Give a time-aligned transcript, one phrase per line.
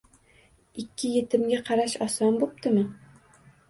[0.85, 2.87] Ikki yetimga qarash oson bo'ptimi?!